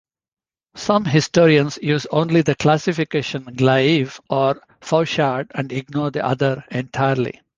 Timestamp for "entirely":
6.71-7.39